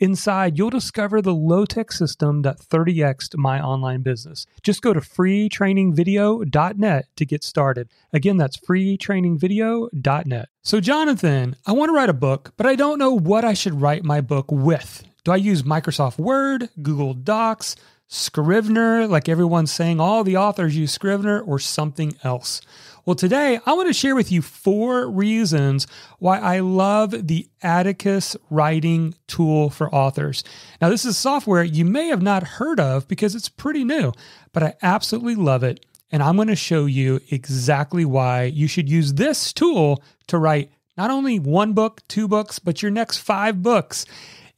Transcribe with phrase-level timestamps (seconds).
[0.00, 4.46] Inside, you'll discover the low tech system that 30xed my online business.
[4.62, 7.88] Just go to freetrainingvideo.net to get started.
[8.12, 10.48] Again, that's freetrainingvideo.net.
[10.62, 13.80] So, Jonathan, I want to write a book, but I don't know what I should
[13.80, 15.02] write my book with.
[15.24, 17.74] Do I use Microsoft Word, Google Docs,
[18.06, 22.60] Scrivener, like everyone's saying all the authors use Scrivener, or something else?
[23.08, 25.86] Well, today I want to share with you four reasons
[26.18, 30.44] why I love the Atticus writing tool for authors.
[30.82, 34.12] Now, this is software you may have not heard of because it's pretty new,
[34.52, 35.86] but I absolutely love it.
[36.12, 40.70] And I'm going to show you exactly why you should use this tool to write
[40.98, 44.04] not only one book, two books, but your next five books.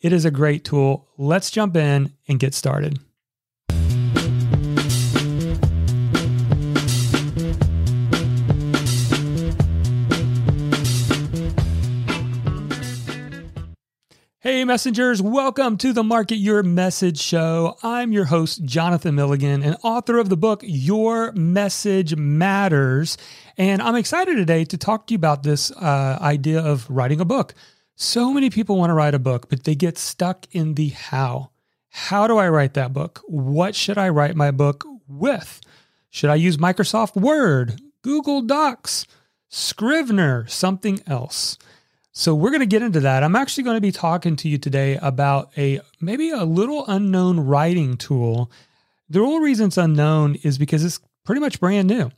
[0.00, 1.06] It is a great tool.
[1.16, 2.98] Let's jump in and get started.
[14.60, 17.78] Hey, messengers, welcome to the Market Your Message Show.
[17.82, 23.16] I'm your host, Jonathan Milligan, and author of the book, Your Message Matters.
[23.56, 27.24] And I'm excited today to talk to you about this uh, idea of writing a
[27.24, 27.54] book.
[27.94, 31.52] So many people want to write a book, but they get stuck in the how.
[31.88, 33.22] How do I write that book?
[33.28, 35.62] What should I write my book with?
[36.10, 39.06] Should I use Microsoft Word, Google Docs,
[39.48, 41.56] Scrivener, something else?
[42.12, 43.22] So we're going to get into that.
[43.22, 47.38] I'm actually going to be talking to you today about a maybe a little unknown
[47.40, 48.50] writing tool.
[49.08, 52.10] The only reason it's unknown is because it's pretty much brand new.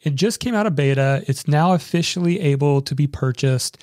[0.00, 1.24] It just came out of beta.
[1.26, 3.78] It's now officially able to be purchased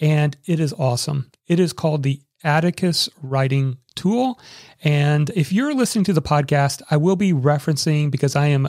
[0.00, 1.30] and it is awesome.
[1.46, 4.38] It is called the Atticus Writing Tool.
[4.82, 8.68] And if you're listening to the podcast, I will be referencing because I am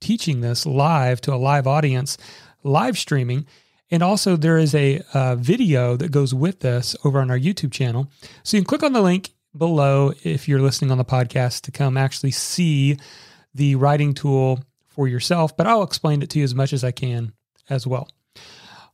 [0.00, 2.18] teaching this live to a live audience,
[2.62, 3.46] live streaming.
[3.90, 7.72] And also, there is a uh, video that goes with this over on our YouTube
[7.72, 8.10] channel.
[8.42, 11.70] So you can click on the link below if you're listening on the podcast to
[11.70, 12.98] come actually see
[13.54, 16.90] the writing tool for yourself, but I'll explain it to you as much as I
[16.90, 17.32] can
[17.70, 18.08] as well.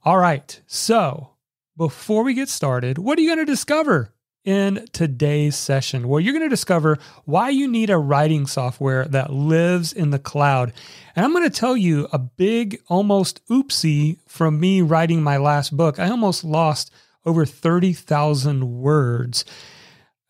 [0.04, 0.60] All right.
[0.66, 1.30] So
[1.76, 4.13] before we get started, what are you going to discover
[4.44, 9.32] in today's session, where you're going to discover why you need a writing software that
[9.32, 10.72] lives in the cloud.
[11.16, 15.76] And I'm going to tell you a big, almost oopsie from me writing my last
[15.76, 15.98] book.
[15.98, 16.92] I almost lost
[17.24, 19.44] over 30,000 words.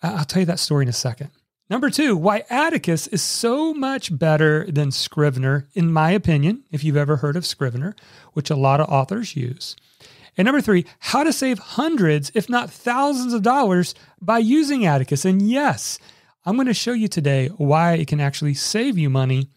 [0.03, 1.30] I'll tell you that story in a second.
[1.70, 6.97] Number two, why Atticus is so much better than Scrivener, in my opinion, if you've
[6.97, 7.97] ever heard of Scrivener,
[8.34, 9.74] which a lot of authors use.
[10.37, 15.25] And number three, how to save hundreds, if not thousands of dollars by using Atticus.
[15.25, 15.99] And yes,
[16.45, 19.49] I'm going to show you today why it can actually save you money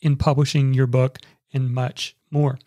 [0.00, 1.18] in publishing your book
[1.52, 2.58] and much more.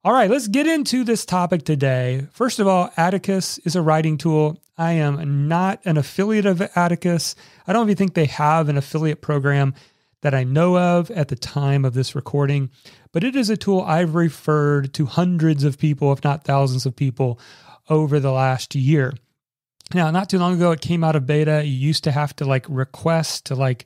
[0.02, 2.26] All right, let's get into this topic today.
[2.32, 4.56] First of all, Atticus is a writing tool.
[4.78, 7.36] I am not an affiliate of Atticus.
[7.66, 9.74] I don't even think they have an affiliate program
[10.22, 12.70] that I know of at the time of this recording,
[13.12, 16.96] but it is a tool I've referred to hundreds of people, if not thousands of
[16.96, 17.38] people,
[17.90, 19.12] over the last year.
[19.92, 21.64] Now, not too long ago, it came out of beta.
[21.64, 23.84] You used to have to like request to like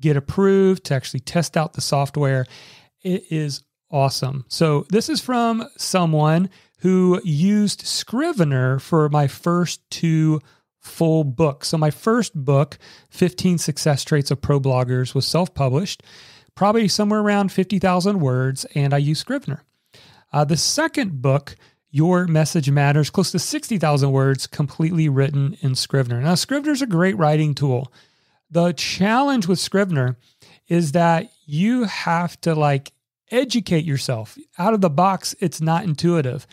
[0.00, 2.46] get approved to actually test out the software.
[3.02, 4.44] It is awesome.
[4.48, 6.50] So, this is from someone
[6.80, 10.40] who used Scrivener for my first two
[10.78, 11.68] full books.
[11.68, 12.78] So, my first book,
[13.10, 16.02] 15 Success Traits of Pro Bloggers, was self published,
[16.54, 19.64] probably somewhere around 50,000 words, and I used Scrivener.
[20.32, 21.56] Uh, the second book,
[21.90, 26.20] your Message Matters, close to 60,000 words, completely written in Scrivener.
[26.20, 27.92] Now, Scrivener is a great writing tool.
[28.50, 30.16] The challenge with Scrivener
[30.68, 32.92] is that you have to like
[33.30, 34.36] educate yourself.
[34.58, 36.46] Out of the box, it's not intuitive.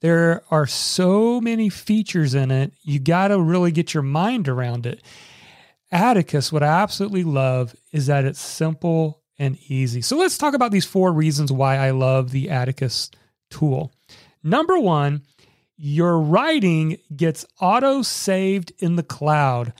[0.00, 4.86] There are so many features in it, you got to really get your mind around
[4.86, 5.02] it.
[5.92, 10.02] Atticus, what I absolutely love is that it's simple and easy.
[10.02, 13.10] So let's talk about these four reasons why I love the Atticus
[13.50, 13.92] tool.
[14.42, 15.22] Number one,
[15.76, 19.72] your writing gets auto saved in the cloud.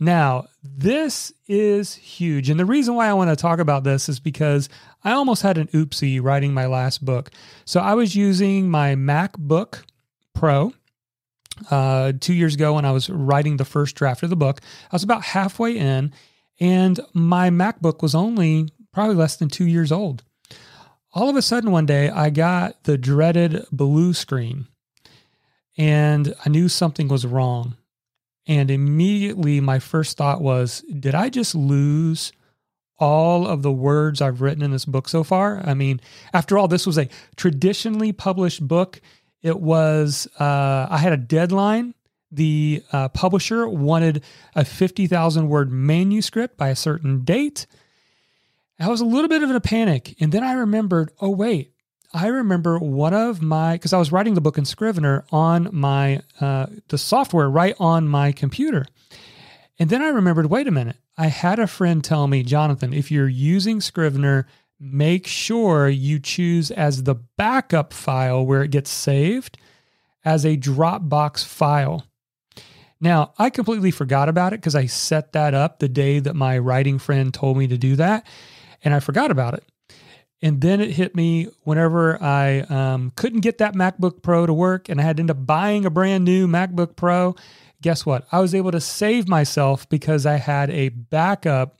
[0.00, 2.50] Now, this is huge.
[2.50, 4.68] And the reason why I want to talk about this is because
[5.04, 7.30] I almost had an oopsie writing my last book.
[7.64, 9.84] So I was using my MacBook
[10.34, 10.72] Pro
[11.70, 14.60] uh, two years ago when I was writing the first draft of the book.
[14.90, 16.12] I was about halfway in,
[16.58, 20.24] and my MacBook was only probably less than two years old.
[21.14, 24.68] All of a sudden, one day, I got the dreaded blue screen,
[25.76, 27.76] and I knew something was wrong.
[28.46, 32.32] And immediately, my first thought was, did I just lose
[32.98, 35.62] all of the words I've written in this book so far?
[35.64, 36.00] I mean,
[36.32, 39.00] after all, this was a traditionally published book.
[39.42, 41.94] It was, uh, I had a deadline.
[42.30, 44.24] The uh, publisher wanted
[44.54, 47.66] a 50,000 word manuscript by a certain date.
[48.82, 50.16] I was a little bit of a panic.
[50.20, 51.72] And then I remembered, oh, wait,
[52.14, 56.20] I remember one of my because I was writing the book in Scrivener on my
[56.40, 58.84] uh, the software right on my computer,
[59.78, 60.46] and then I remembered.
[60.46, 60.96] Wait a minute!
[61.16, 64.46] I had a friend tell me, Jonathan, if you're using Scrivener,
[64.78, 69.56] make sure you choose as the backup file where it gets saved
[70.22, 72.04] as a Dropbox file.
[73.00, 76.58] Now, I completely forgot about it because I set that up the day that my
[76.58, 78.26] writing friend told me to do that,
[78.84, 79.64] and I forgot about it.
[80.42, 84.88] And then it hit me whenever I um, couldn't get that MacBook Pro to work
[84.88, 87.36] and I had to end up buying a brand new MacBook Pro.
[87.80, 88.26] Guess what?
[88.32, 91.76] I was able to save myself because I had a backup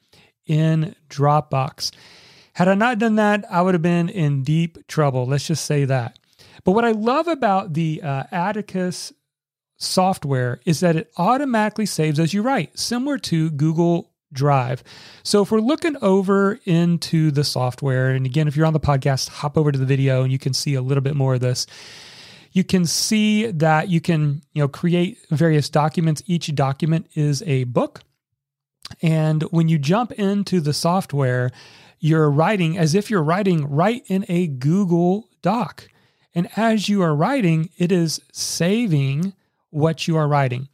[0.46, 1.90] in Dropbox.
[2.54, 5.26] Had I not done that, I would have been in deep trouble.
[5.26, 6.18] Let's just say that.
[6.64, 9.12] But what I love about the uh, Atticus
[9.76, 14.82] software is that it automatically saves as you write, similar to Google Drive.
[15.22, 19.28] So if we're looking over into the software, and again, if you're on the podcast,
[19.28, 21.66] hop over to the video and you can see a little bit more of this.
[22.52, 26.22] You can see that you can, you know, create various documents.
[26.26, 28.02] Each document is a book.
[29.00, 31.50] And when you jump into the software,
[31.98, 35.88] you're writing as if you're writing right in a Google Doc.
[36.34, 39.34] And as you are writing, it is saving
[39.70, 40.68] what you are writing.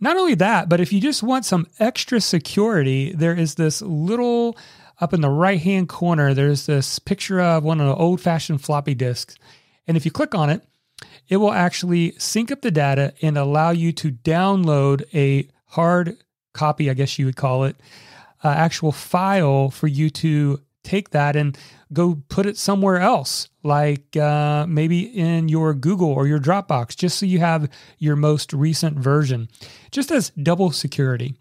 [0.00, 4.56] Not only that, but if you just want some extra security, there is this little
[5.00, 8.62] up in the right hand corner, there's this picture of one of the old fashioned
[8.62, 9.36] floppy disks.
[9.86, 10.62] And if you click on it,
[11.28, 16.16] it will actually sync up the data and allow you to download a hard
[16.52, 17.76] copy, I guess you would call it,
[18.42, 21.58] uh, actual file for you to take that and
[21.92, 27.18] go put it somewhere else, like uh, maybe in your Google or your Dropbox, just
[27.18, 29.48] so you have your most recent version,
[29.90, 31.34] just as double security.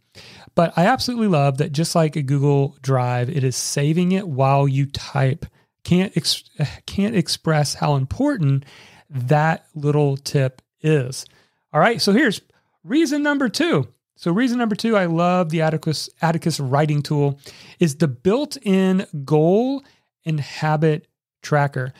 [0.55, 4.67] But I absolutely love that just like a Google Drive, it is saving it while
[4.67, 5.45] you type.
[5.83, 6.43] Can't ex-
[6.85, 8.65] can't express how important
[9.09, 11.25] that little tip is.
[11.71, 12.41] All right, so here's
[12.83, 13.87] reason number 2.
[14.23, 17.41] So reason number 2 I love the Atticus Atticus writing tool
[17.77, 19.83] is the built-in goal
[20.25, 21.09] and habit
[21.41, 21.91] tracker.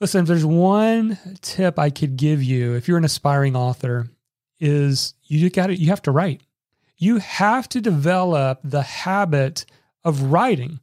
[0.00, 4.10] Listen, if there's one tip I could give you if you're an aspiring author
[4.58, 6.40] is you got to you have to write.
[6.96, 9.64] You have to develop the habit
[10.02, 10.80] of writing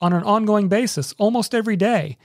[0.00, 2.16] on an ongoing basis almost every day.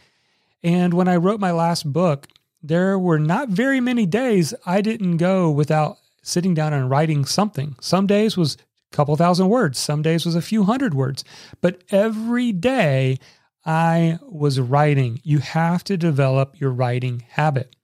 [0.64, 2.28] And when I wrote my last book,
[2.64, 7.76] there were not very many days I didn't go without sitting down and writing something.
[7.80, 8.58] Some days was
[8.92, 9.78] a couple thousand words.
[9.78, 11.24] Some days was a few hundred words.
[11.62, 13.20] But every day
[13.64, 15.22] I was writing.
[15.24, 17.76] You have to develop your writing habit.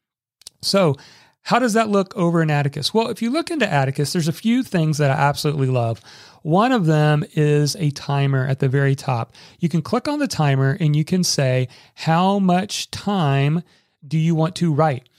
[0.61, 0.95] So,
[1.43, 2.93] how does that look over in Atticus?
[2.93, 5.99] Well, if you look into Atticus, there's a few things that I absolutely love.
[6.43, 9.33] One of them is a timer at the very top.
[9.59, 13.63] You can click on the timer and you can say, How much time
[14.07, 15.09] do you want to write?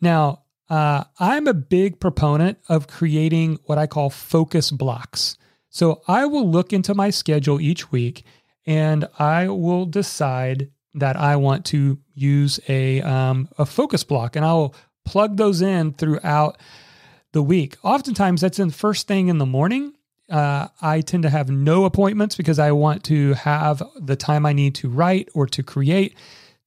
[0.00, 5.36] Now, uh, I'm a big proponent of creating what I call focus blocks.
[5.70, 8.24] So I will look into my schedule each week
[8.66, 14.44] and I will decide that I want to use a, um, a focus block and
[14.44, 16.56] I will plug those in throughout
[17.32, 17.76] the week.
[17.82, 19.92] Oftentimes, that's in first thing in the morning.
[20.30, 24.52] Uh, I tend to have no appointments because I want to have the time I
[24.54, 26.16] need to write or to create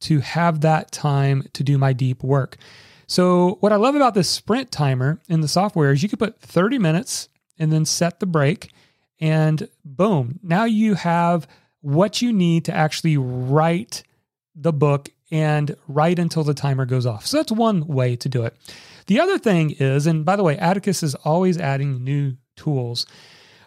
[0.02, 2.58] to have that time to do my deep work.
[3.08, 6.40] So, what I love about this sprint timer in the software is you can put
[6.42, 8.72] 30 minutes and then set the break.
[9.20, 11.48] and boom, now you have
[11.82, 14.04] what you need to actually write
[14.54, 17.26] the book and write until the timer goes off.
[17.26, 18.56] So that's one way to do it.
[19.08, 23.06] The other thing is, and by the way, Atticus is always adding new tools,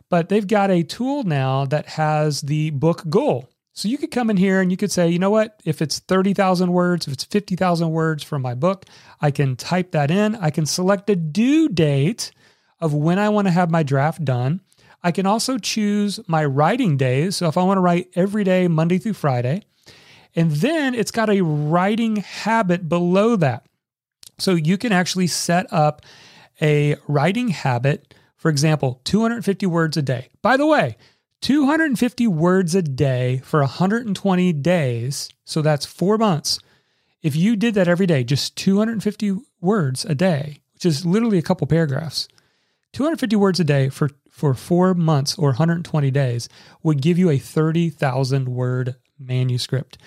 [0.08, 3.49] but they've got a tool now that has the book goal.
[3.72, 6.00] So you could come in here and you could say, you know what, if it's
[6.00, 8.84] 30,000 words, if it's 50,000 words from my book,
[9.20, 10.34] I can type that in.
[10.36, 12.32] I can select a due date
[12.80, 14.60] of when I want to have my draft done.
[15.02, 17.36] I can also choose my writing days.
[17.36, 19.62] So if I want to write every day, Monday through Friday,
[20.34, 23.66] and then it's got a writing habit below that.
[24.38, 26.02] So you can actually set up
[26.60, 30.28] a writing habit, for example, 250 words a day.
[30.42, 30.96] By the way,
[31.40, 35.30] 250 words a day for 120 days.
[35.44, 36.58] So that's four months.
[37.22, 41.42] If you did that every day, just 250 words a day, which is literally a
[41.42, 42.28] couple paragraphs,
[42.92, 46.48] 250 words a day for, for four months or 120 days
[46.82, 49.98] would give you a 30,000 word manuscript.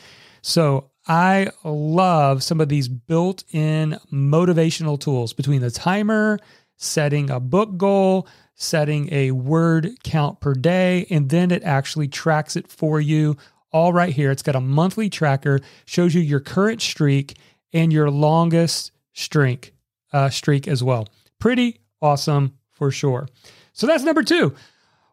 [0.41, 6.39] So I love some of these built in motivational tools between the timer,
[6.77, 12.55] setting a book goal, setting a word count per day, and then it actually tracks
[12.55, 13.35] it for you
[13.71, 14.31] all right here.
[14.31, 17.37] It's got a monthly tracker, shows you your current streak
[17.73, 19.73] and your longest streak,
[20.11, 21.07] uh, streak as well.
[21.39, 23.27] Pretty awesome for sure.
[23.73, 24.55] So that's number two.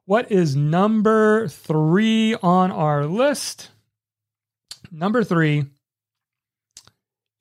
[0.05, 3.71] What is number three on our list?
[4.91, 5.67] Number three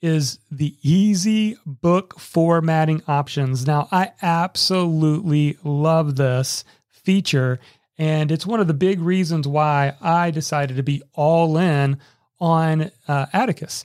[0.01, 3.67] is the easy book formatting options.
[3.67, 7.59] Now, I absolutely love this feature,
[7.97, 11.99] and it's one of the big reasons why I decided to be all in
[12.39, 13.83] on uh, Atticus.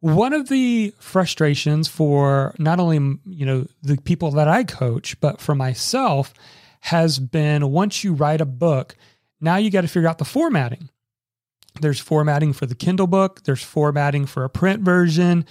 [0.00, 5.40] One of the frustrations for not only you know the people that I coach, but
[5.40, 6.34] for myself,
[6.80, 8.94] has been once you write a book,
[9.40, 10.90] now you got to figure out the formatting.
[11.84, 15.44] There's formatting for the Kindle book, there's formatting for a print version.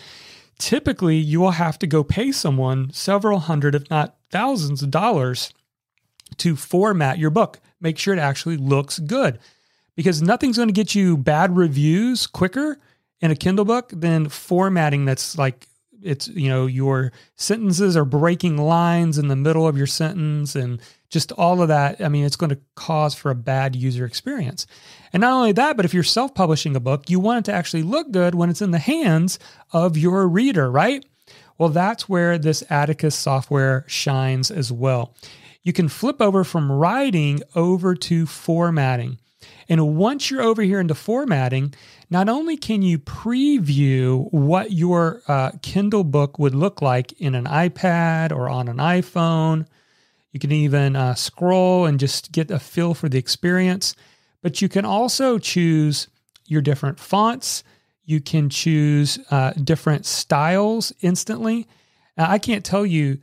[0.58, 5.54] Typically, you will have to go pay someone several hundred, if not thousands of dollars
[6.38, 7.60] to format your book.
[7.80, 9.38] Make sure it actually looks good
[9.96, 12.80] because nothing's going to get you bad reviews quicker
[13.22, 15.68] in a Kindle book than formatting that's like
[16.04, 20.82] it's you know your sentences are breaking lines in the middle of your sentence and
[21.10, 24.66] just all of that i mean it's going to cause for a bad user experience.
[25.12, 27.84] And not only that but if you're self-publishing a book you want it to actually
[27.84, 29.40] look good when it's in the hands
[29.72, 31.06] of your reader right?
[31.58, 35.16] Well that's where this atticus software shines as well.
[35.62, 39.20] You can flip over from writing over to formatting
[39.70, 41.74] and once you're over here into formatting,
[42.10, 47.46] not only can you preview what your uh, Kindle book would look like in an
[47.46, 49.66] iPad or on an iPhone,
[50.32, 53.96] you can even uh, scroll and just get a feel for the experience.
[54.42, 56.08] But you can also choose
[56.48, 57.64] your different fonts.
[58.06, 61.68] You can choose uh, different styles instantly.
[62.18, 63.20] Now, I can't tell you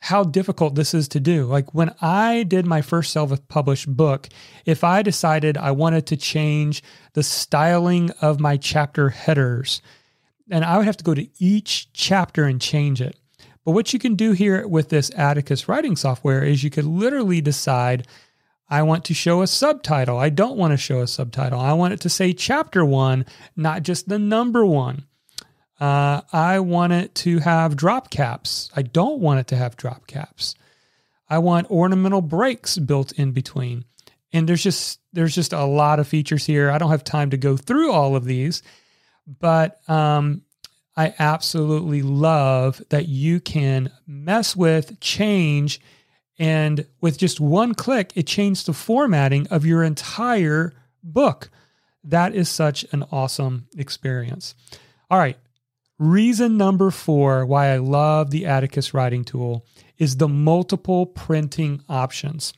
[0.00, 1.44] how difficult this is to do.
[1.44, 4.28] Like when I did my first self published book,
[4.64, 6.82] if I decided I wanted to change
[7.14, 9.82] the styling of my chapter headers,
[10.50, 13.16] and I would have to go to each chapter and change it.
[13.64, 17.40] But what you can do here with this Atticus writing software is you could literally
[17.40, 18.06] decide
[18.70, 20.18] I want to show a subtitle.
[20.18, 21.58] I don't want to show a subtitle.
[21.58, 23.26] I want it to say chapter one,
[23.56, 25.04] not just the number one.
[25.80, 28.70] Uh, I want it to have drop caps.
[28.74, 30.54] I don't want it to have drop caps.
[31.28, 33.84] I want ornamental breaks built in between.
[34.32, 36.70] And there's just there's just a lot of features here.
[36.70, 38.62] I don't have time to go through all of these,
[39.26, 40.42] but um,
[40.96, 45.80] I absolutely love that you can mess with, change,
[46.38, 51.50] and with just one click, it changed the formatting of your entire book.
[52.04, 54.54] That is such an awesome experience.
[55.10, 55.36] All right,
[55.98, 59.66] Reason number four why I love the Atticus writing tool
[59.98, 62.52] is the multiple printing options.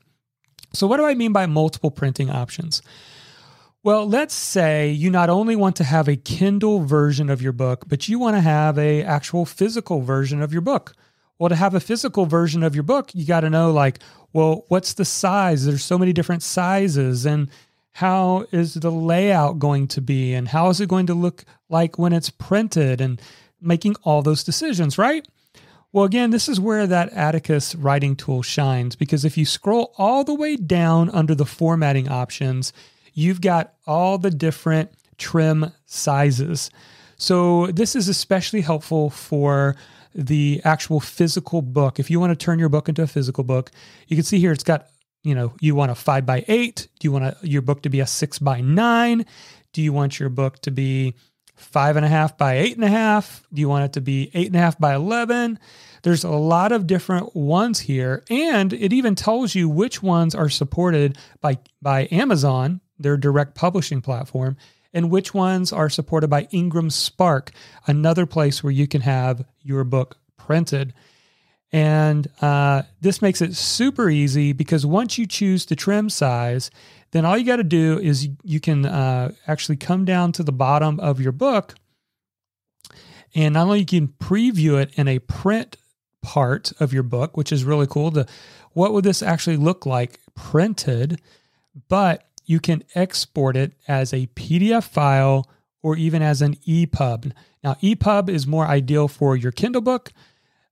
[0.75, 2.83] So, what do I mean by multiple printing options?
[3.83, 7.85] Well, let's say you not only want to have a Kindle version of your book,
[7.89, 10.95] but you want to have a actual physical version of your book.
[11.39, 14.01] Well, to have a physical version of your book, you got to know like,
[14.35, 15.65] well, what's the size?
[15.65, 17.49] There's so many different sizes and
[17.93, 21.99] how is the layout going to be and how is it going to look like
[21.99, 23.21] when it's printed and
[23.61, 25.27] making all those decisions, right?
[25.93, 30.23] Well, again, this is where that Atticus writing tool shines because if you scroll all
[30.23, 32.73] the way down under the formatting options,
[33.13, 36.71] you've got all the different trim sizes.
[37.17, 39.77] So, this is especially helpful for
[40.15, 41.99] the actual physical book.
[41.99, 43.71] If you want to turn your book into a physical book,
[44.09, 44.89] you can see here it's got
[45.23, 46.89] you know, you want a five by eight?
[46.99, 49.27] Do you want a, your book to be a six by nine?
[49.73, 51.15] Do you want your book to be
[51.55, 53.47] five and a half by eight and a half?
[53.53, 55.59] Do you want it to be eight and a half by 11?
[56.03, 58.25] There's a lot of different ones here.
[58.31, 64.01] And it even tells you which ones are supported by, by Amazon, their direct publishing
[64.01, 64.57] platform,
[64.93, 67.53] and which ones are supported by Ingram Spark,
[67.87, 70.95] another place where you can have your book printed.
[71.73, 76.71] And uh, this makes it super easy because once you choose the trim size,
[77.13, 80.53] then all you got to do is you can uh, actually come down to the
[80.53, 81.75] bottom of your book.
[83.35, 85.77] And not only you can preview it in a print
[86.23, 88.11] part of your book, which is really cool.
[88.11, 88.29] The
[88.73, 91.21] what would this actually look like printed?
[91.89, 95.49] But you can export it as a PDF file
[95.83, 97.33] or even as an EPUB.
[97.63, 100.13] Now, EPUB is more ideal for your Kindle book.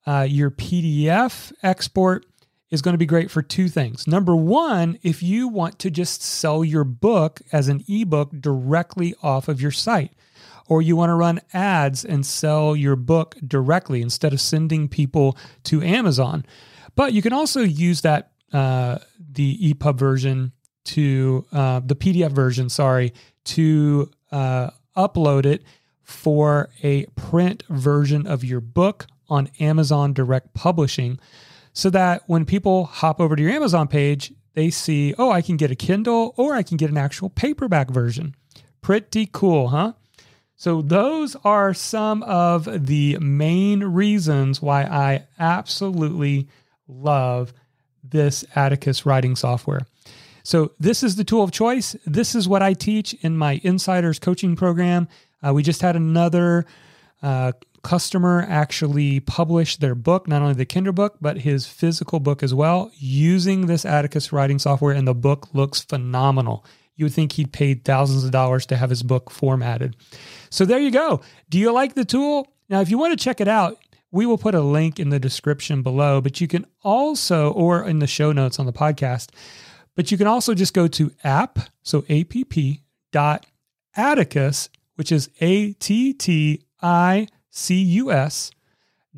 [0.08, 2.24] Uh, your PDF export
[2.70, 4.06] is going to be great for two things.
[4.06, 9.48] Number one, if you want to just sell your book as an ebook directly off
[9.48, 10.14] of your site,
[10.66, 15.36] or you want to run ads and sell your book directly instead of sending people
[15.64, 16.46] to Amazon.
[16.94, 20.52] But you can also use that uh, the EPUB version
[20.84, 23.12] to uh, the PDF version, sorry,
[23.44, 25.64] to uh, upload it
[26.02, 31.18] for a print version of your book on Amazon Direct Publishing
[31.72, 35.56] so that when people hop over to your Amazon page, they see, oh, I can
[35.56, 38.34] get a Kindle or I can get an actual paperback version.
[38.80, 39.92] Pretty cool, huh?
[40.56, 46.48] So, those are some of the main reasons why I absolutely
[46.88, 47.52] love
[48.02, 49.86] this Atticus writing software.
[50.42, 51.94] So, this is the tool of choice.
[52.04, 55.06] This is what I teach in my insiders coaching program.
[55.46, 56.66] Uh, we just had another
[57.22, 62.42] uh, customer actually publish their book, not only the Kindle book, but his physical book
[62.42, 64.94] as well, using this Atticus writing software.
[64.94, 66.64] And the book looks phenomenal.
[66.96, 69.96] You would think he'd paid thousands of dollars to have his book formatted.
[70.50, 71.20] So, there you go.
[71.48, 72.52] Do you like the tool?
[72.68, 73.78] Now, if you want to check it out,
[74.10, 77.98] we will put a link in the description below, but you can also, or in
[77.98, 79.30] the show notes on the podcast,
[79.94, 82.32] but you can also just go to app, so app
[83.12, 83.46] dot
[83.96, 88.50] Atticus, which is A T T I C U S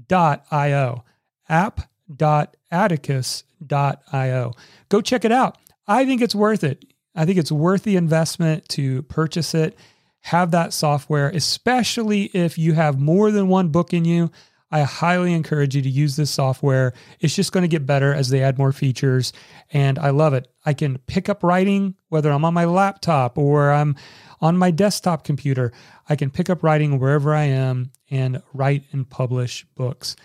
[0.08, 1.04] dot I-O.
[1.48, 1.82] App
[2.14, 4.52] dot Atticus dot I-O.
[4.88, 5.58] Go check it out.
[5.86, 6.84] I think it's worth it.
[7.14, 9.76] I think it's worth the investment to purchase it,
[10.20, 14.30] have that software, especially if you have more than one book in you.
[14.70, 16.92] I highly encourage you to use this software.
[17.18, 19.32] It's just going to get better as they add more features.
[19.72, 20.48] And I love it.
[20.64, 23.96] I can pick up writing, whether I'm on my laptop or I'm
[24.40, 25.72] on my desktop computer.
[26.08, 30.16] I can pick up writing wherever I am and write and publish books.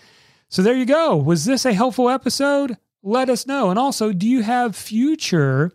[0.49, 1.15] So there you go.
[1.15, 2.77] Was this a helpful episode?
[3.01, 3.69] Let us know.
[3.69, 5.71] And also, do you have future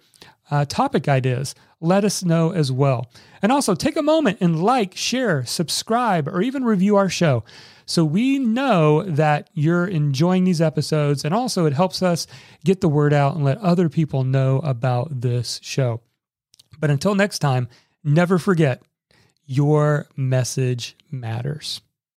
[0.51, 1.55] uh, topic ideas?
[1.81, 3.11] Let us know as well.
[3.43, 7.45] And also, take a moment and like, share, subscribe, or even review our show.
[7.91, 12.29] So we know that you're enjoying these episodes, and also it helps us
[12.65, 16.01] get the word out and let other people know about this show.
[16.79, 17.69] But until next time,
[18.05, 18.81] never forget
[19.45, 21.81] your message matters.